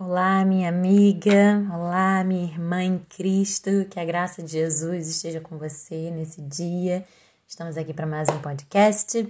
[0.00, 5.58] Olá, minha amiga, olá, minha irmã em Cristo, que a graça de Jesus esteja com
[5.58, 7.04] você nesse dia.
[7.48, 9.28] Estamos aqui para mais um podcast.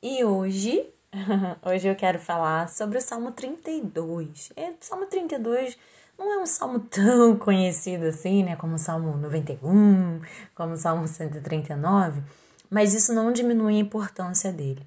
[0.00, 0.88] E hoje,
[1.66, 4.52] hoje eu quero falar sobre o Salmo 32.
[4.54, 5.76] É, o Salmo 32
[6.16, 10.20] não é um salmo tão conhecido assim, né, como o Salmo 91,
[10.54, 12.22] como o Salmo 139,
[12.70, 14.86] mas isso não diminui a importância dele,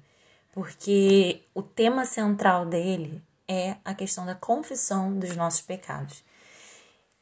[0.54, 6.22] porque o tema central dele é a questão da confissão dos nossos pecados.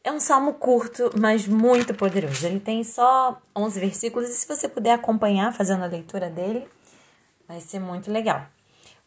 [0.02, 2.46] É um salmo curto, mas muito poderoso.
[2.46, 6.68] Ele tem só 11 versículos e se você puder acompanhar fazendo a leitura dele,
[7.48, 8.46] vai ser muito legal.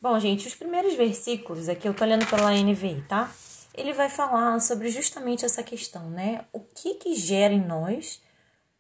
[0.02, 3.30] Bom, gente, os primeiros versículos aqui eu tô lendo pela NVI, tá?
[3.74, 6.46] Ele vai falar sobre justamente essa questão, né?
[6.52, 8.22] O que que gera em nós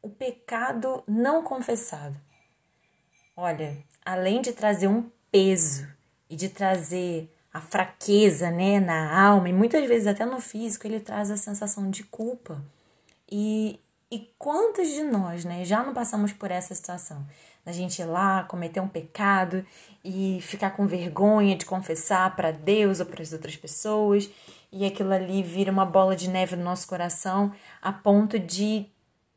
[0.02, 2.20] o pecado não confessado?
[3.36, 5.88] Olha, além de trazer um peso
[6.30, 11.02] e de trazer a fraqueza, né, na alma e muitas vezes até no físico, ele
[11.02, 12.63] traz a sensação de culpa.
[13.30, 13.78] E,
[14.09, 17.25] e quantos de nós, né, já não passamos por essa situação?
[17.66, 19.66] A gente ir lá cometer um pecado
[20.03, 24.30] e ficar com vergonha de confessar para Deus ou para as outras pessoas,
[24.72, 28.88] e aquilo ali vira uma bola de neve no nosso coração a ponto de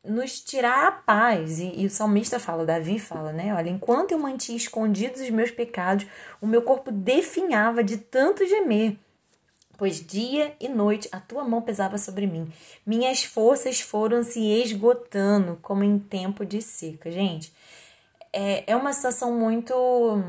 [0.03, 1.59] nos tirar a paz.
[1.59, 3.53] E, e, o salmista fala, Davi fala, né?
[3.53, 6.05] Olha, enquanto eu mantinha escondidos os meus pecados,
[6.41, 8.97] o meu corpo definhava de tanto gemer.
[9.77, 12.51] Pois dia e noite a tua mão pesava sobre mim.
[12.85, 17.09] Minhas forças foram se esgotando, como em tempo de seca.
[17.09, 17.51] Gente,
[18.31, 20.21] é, é uma situação muito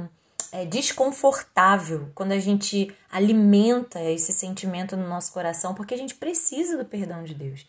[0.51, 6.79] é, desconfortável quando a gente alimenta esse sentimento no nosso coração, porque a gente precisa
[6.79, 7.67] do perdão de Deus.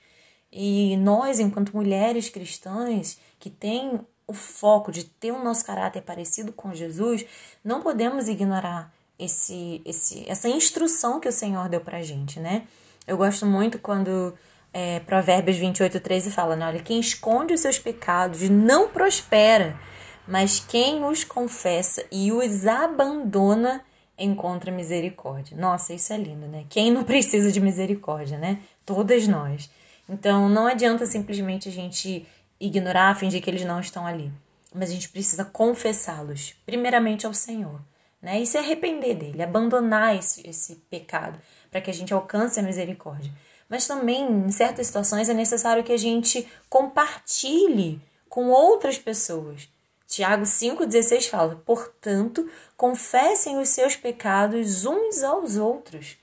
[0.57, 6.53] E nós, enquanto mulheres cristãs que têm o foco de ter o nosso caráter parecido
[6.53, 7.25] com Jesus,
[7.61, 8.89] não podemos ignorar
[9.19, 12.63] esse, esse, essa instrução que o Senhor deu pra gente, né?
[13.05, 14.33] Eu gosto muito quando
[14.71, 16.67] é, Provérbios 28, 13 fala, né?
[16.67, 19.77] Olha, quem esconde os seus pecados não prospera,
[20.25, 23.83] mas quem os confessa e os abandona
[24.17, 25.57] encontra misericórdia.
[25.57, 26.63] Nossa, isso é lindo, né?
[26.69, 28.59] Quem não precisa de misericórdia, né?
[28.85, 29.69] Todas nós.
[30.07, 32.27] Então não adianta simplesmente a gente
[32.59, 34.31] ignorar, fingir que eles não estão ali.
[34.73, 37.81] Mas a gente precisa confessá-los, primeiramente ao Senhor,
[38.21, 38.39] né?
[38.39, 41.39] E se arrepender dele, abandonar esse, esse pecado,
[41.71, 43.31] para que a gente alcance a misericórdia.
[43.69, 49.69] Mas também, em certas situações, é necessário que a gente compartilhe com outras pessoas.
[50.07, 56.17] Tiago 5,16 fala: portanto, confessem os seus pecados uns aos outros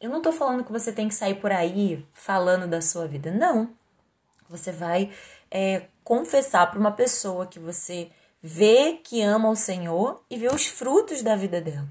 [0.00, 3.30] eu não tô falando que você tem que sair por aí falando da sua vida.
[3.30, 3.70] Não.
[4.48, 5.12] Você vai
[5.50, 8.10] é, confessar para uma pessoa que você
[8.42, 11.86] vê que ama o Senhor e vê os frutos da vida dela.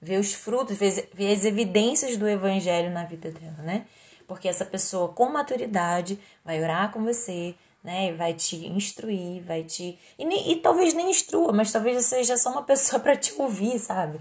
[0.00, 3.86] Vê os frutos, vê, vê as evidências do evangelho na vida dela, né?
[4.26, 8.12] Porque essa pessoa com maturidade vai orar com você, né?
[8.12, 9.98] Vai te instruir, vai te.
[10.18, 14.20] E, e talvez nem instrua, mas talvez seja só uma pessoa para te ouvir, sabe?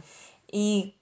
[0.51, 0.93] E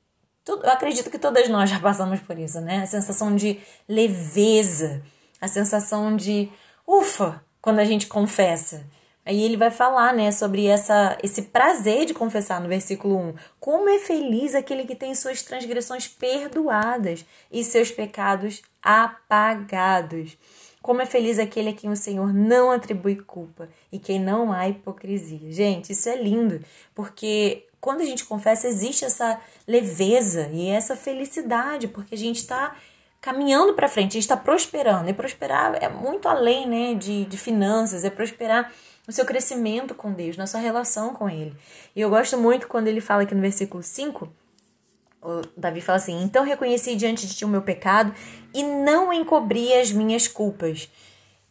[0.48, 2.82] eu acredito que todas nós já passamos por isso, né?
[2.84, 5.02] A sensação de leveza,
[5.40, 6.50] a sensação de
[6.88, 8.86] ufa quando a gente confessa.
[9.26, 13.36] Aí ele vai falar, né, sobre essa, esse prazer de confessar no versículo 1.
[13.58, 20.38] Como é feliz aquele que tem suas transgressões perdoadas e seus pecados apagados.
[20.82, 24.68] Como é feliz aquele a quem o Senhor não atribui culpa e quem não há
[24.68, 25.50] hipocrisia.
[25.50, 26.60] Gente, isso é lindo,
[26.94, 32.78] porque quando a gente confessa, existe essa leveza e essa felicidade, porque a gente está
[33.20, 35.10] caminhando para frente, a gente está prosperando.
[35.10, 38.72] E prosperar é muito além né, de, de finanças, é prosperar
[39.06, 41.54] no seu crescimento com Deus, na sua relação com Ele.
[41.94, 44.32] E eu gosto muito quando ele fala aqui no versículo 5,
[45.22, 48.16] o Davi fala assim: Então reconheci diante de ti o meu pecado
[48.54, 50.90] e não encobri as minhas culpas.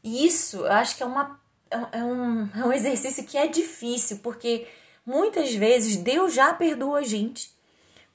[0.03, 1.39] E isso eu acho que é, uma,
[1.71, 4.67] é, um, é um exercício que é difícil, porque
[5.05, 7.51] Muitas vezes Deus já perdoa a gente,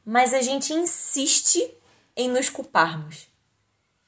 [0.05, 1.69] mas a gente insiste
[2.15, 3.27] em nos culparmos.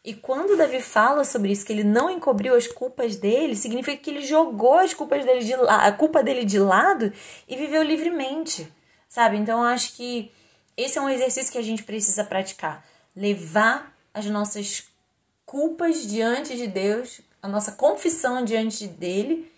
[0.04, 4.10] E quando Davi fala sobre isso, que ele não encobriu as culpas dele, significa que
[4.10, 7.12] ele jogou as culpas dele de la a culpa dele de lado
[7.48, 8.72] e viveu livremente,
[9.10, 9.38] sabe?
[9.38, 10.32] Então acho que
[10.78, 14.88] esse é um exercício que a gente precisa praticar, levar as nossas
[15.46, 19.52] culpas diante de Deus, a nossa confissão diante dele,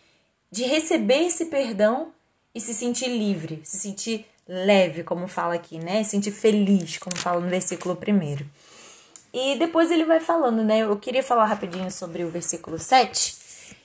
[0.50, 2.12] de receber esse perdão
[2.54, 6.04] e se sentir livre, se sentir leve, como fala aqui, né?
[6.04, 8.46] Se sentir feliz, como fala no versículo primeiro.
[9.34, 10.80] E depois ele vai falando, né?
[10.80, 13.36] Eu queria falar rapidinho sobre o versículo 7,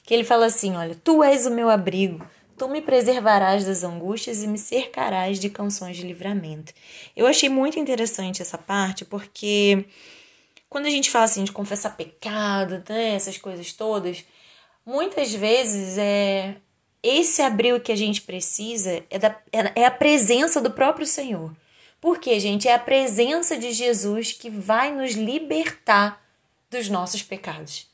[0.03, 2.27] que ele fala assim: Olha, tu és o meu abrigo,
[2.59, 6.73] tu me preservarás das angústias e me cercarás de canções de livramento.
[7.15, 9.85] Eu achei muito interessante essa parte porque
[10.69, 14.25] quando a gente fala assim de confessar pecado, né, essas coisas todas,
[14.85, 16.57] muitas vezes é
[17.07, 21.55] esse abril que a gente precisa é, da, é, é a presença do próprio Senhor.
[22.01, 26.23] Porque, gente, é a presença de Jesus que vai nos libertar
[26.71, 27.87] dos nossos pecados.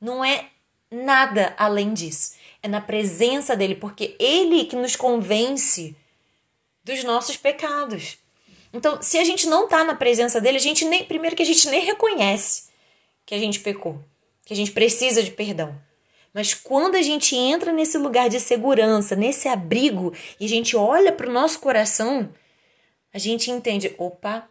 [0.00, 0.46] Não é
[0.90, 2.34] nada além disso.
[2.62, 5.96] É na presença dele, porque ele que nos convence
[6.84, 8.18] dos nossos pecados.
[8.72, 11.46] Então, se a gente não está na presença dele, a gente nem primeiro que a
[11.46, 12.68] gente nem reconhece
[13.28, 14.02] que a gente pecou,
[14.46, 15.78] que a gente precisa de perdão.
[16.32, 21.12] Mas quando a gente entra nesse lugar de segurança, nesse abrigo, e a gente olha
[21.12, 22.28] para o nosso coração,
[23.12, 24.48] a gente entende: opa,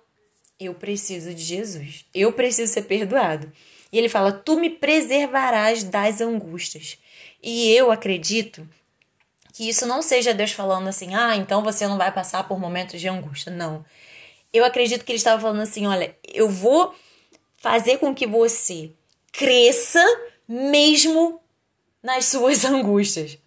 [0.60, 3.52] eu preciso de Jesus, eu preciso ser perdoado.
[3.92, 6.98] E ele fala: Tu me preservarás das angústias.
[7.42, 8.68] E eu acredito
[9.54, 13.00] que isso não seja Deus falando assim: ah, então você não vai passar por momentos
[13.00, 13.52] de angústia.
[13.52, 13.86] Não.
[14.52, 16.94] Eu acredito que ele estava falando assim: olha, eu vou
[17.58, 18.92] fazer com que você
[19.32, 20.04] cresça
[20.48, 21.40] mesmo
[22.02, 23.38] nas suas angústias.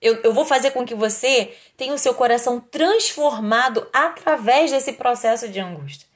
[0.00, 5.48] Eu, eu vou fazer com que você tenha o seu coração transformado através desse processo
[5.48, 6.06] de angústia.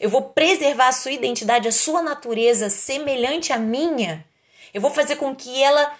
[0.00, 4.24] Eu vou preservar a sua identidade, a sua natureza semelhante à minha.
[4.72, 5.92] Eu vou fazer com que ela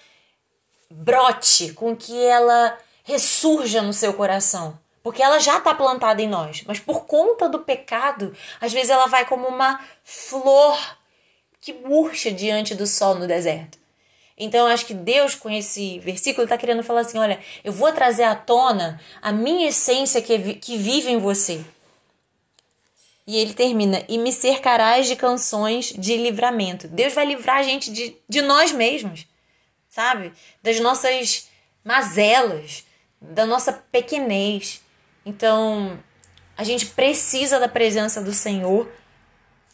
[0.91, 4.79] brote, com que ela ressurja no seu coração.
[5.03, 6.63] Porque ela já está plantada em nós.
[6.67, 10.79] Mas por conta do pecado, às vezes ela vai como uma flor
[11.61, 13.79] que murcha diante do sol no deserto.
[14.39, 17.93] Então, eu acho que Deus, com esse versículo, está querendo falar assim: olha, eu vou
[17.93, 21.61] trazer à tona a minha essência que, que vive em você.
[23.27, 26.87] E ele termina: e me cercarás de canções de livramento.
[26.87, 29.27] Deus vai livrar a gente de, de nós mesmos,
[29.91, 30.33] sabe?
[30.63, 31.49] Das nossas
[31.85, 32.85] mazelas,
[33.21, 34.81] da nossa pequenez.
[35.27, 35.99] Então,
[36.57, 38.89] a gente precisa da presença do Senhor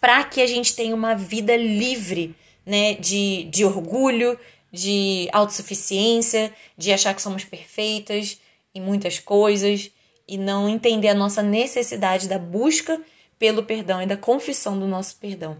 [0.01, 2.35] para que a gente tenha uma vida livre
[2.67, 4.39] né, de, de orgulho,
[4.75, 8.41] de autossuficiência, de achar que somos perfeitas
[8.75, 9.91] em muitas coisas
[10.27, 13.01] e não entender a nossa necessidade da busca
[13.39, 15.57] pelo perdão e da confissão do nosso perdão.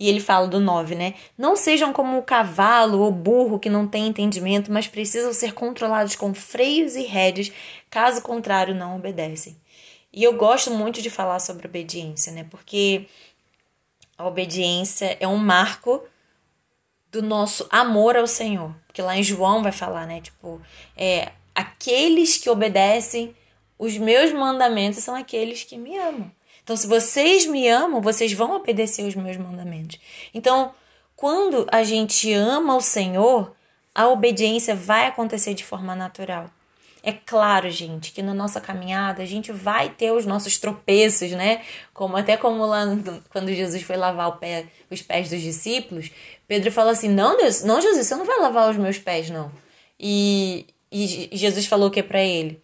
[0.00, 1.14] E ele fala do 9, né?
[1.36, 6.16] Não sejam como o cavalo ou burro que não tem entendimento, mas precisam ser controlados
[6.16, 7.52] com freios e rédeas,
[7.90, 9.56] caso contrário, não obedecem.
[10.12, 12.46] E eu gosto muito de falar sobre obediência, né?
[12.50, 13.06] Porque
[14.16, 16.02] a obediência é um marco
[17.20, 18.74] do nosso amor ao Senhor.
[18.86, 20.20] Porque lá em João vai falar, né?
[20.20, 20.60] Tipo,
[20.96, 23.34] é, aqueles que obedecem
[23.78, 26.30] os meus mandamentos são aqueles que me amam.
[26.62, 29.98] Então, se vocês me amam, vocês vão obedecer os meus mandamentos.
[30.34, 30.74] Então,
[31.14, 33.54] quando a gente ama o Senhor,
[33.94, 36.50] a obediência vai acontecer de forma natural.
[37.06, 41.62] É claro, gente, que na nossa caminhada a gente vai ter os nossos tropeços, né?
[41.94, 42.84] Como até como lá
[43.30, 46.10] quando Jesus foi lavar pé, os pés dos discípulos,
[46.48, 49.52] Pedro fala assim: "Não, Deus, não Jesus, você não vai lavar os meus pés, não".
[50.00, 52.60] E, e Jesus falou o que para ele?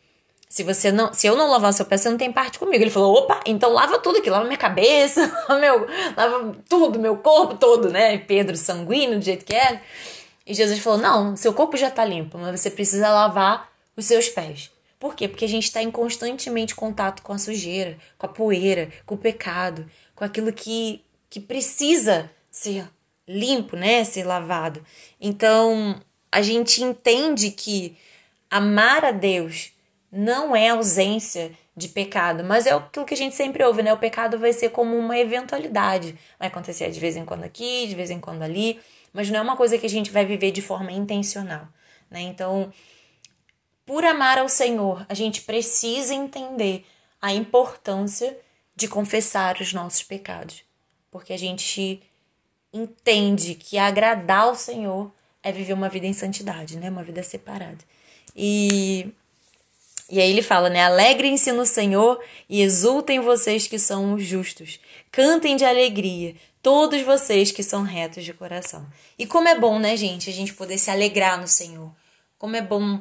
[0.49, 2.83] Se você não, se eu não lavar seu pé, você não tem parte comigo.
[2.83, 5.87] Ele falou: "Opa, então lava tudo aqui, lava minha cabeça, meu,
[6.17, 8.19] lava tudo, meu corpo todo, né?
[8.19, 9.81] Pedro sanguíneo do jeito que é".
[10.45, 14.29] E Jesus falou: "Não, seu corpo já tá limpo, mas você precisa lavar os seus
[14.29, 14.71] pés.
[14.99, 15.27] Por quê?
[15.27, 19.19] Porque a gente está em constantemente contato com a sujeira, com a poeira, com o
[19.19, 22.89] pecado, com aquilo que, que precisa ser
[23.27, 24.05] limpo, né?
[24.05, 24.85] Ser lavado.
[25.21, 27.97] Então, a gente entende que
[28.49, 29.73] amar a Deus
[30.11, 33.93] não é ausência de pecado, mas é aquilo que a gente sempre ouve, né?
[33.93, 36.15] O pecado vai ser como uma eventualidade.
[36.39, 38.79] Vai acontecer de vez em quando aqui, de vez em quando ali,
[39.13, 41.67] mas não é uma coisa que a gente vai viver de forma intencional,
[42.11, 42.21] né?
[42.21, 42.71] Então,
[43.93, 46.87] por amar ao Senhor, a gente precisa entender
[47.21, 48.35] a importância
[48.75, 50.65] de confessar os nossos pecados,
[51.11, 52.03] porque a gente
[52.73, 56.89] entende que agradar ao Senhor é viver uma vida em santidade, né?
[56.89, 57.81] Uma vida separada.
[58.35, 59.13] E
[60.09, 60.85] e aí ele fala, né?
[60.85, 62.19] Alegrem-se no Senhor
[62.49, 64.81] e exultem vocês que são os justos.
[65.11, 68.87] Cantem de alegria, todos vocês que são retos de coração.
[69.19, 71.95] E como é bom, né, gente, a gente poder se alegrar no Senhor.
[72.39, 72.99] Como é bom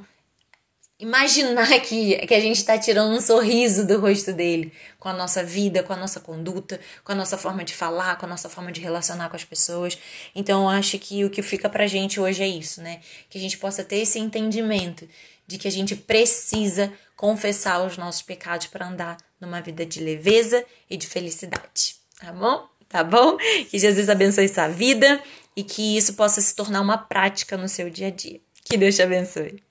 [1.02, 5.44] imaginar que, que a gente está tirando um sorriso do rosto dele com a nossa
[5.44, 8.72] vida, com a nossa conduta, com a nossa forma de falar, com a nossa forma
[8.72, 9.98] de relacionar com as pessoas.
[10.36, 13.02] Então, eu acho que o que fica pra gente hoje é isso, né?
[13.30, 15.10] Que a gente possa ter esse entendimento
[15.48, 20.64] de que a gente precisa confessar os nossos pecados para andar numa vida de leveza
[20.88, 21.96] e de felicidade.
[22.20, 22.68] Tá bom?
[22.88, 23.38] Tá bom?
[23.72, 25.22] Que Jesus abençoe sua vida
[25.56, 28.40] e que isso possa se tornar uma prática no seu dia a dia.
[28.64, 29.71] Que Deus te abençoe.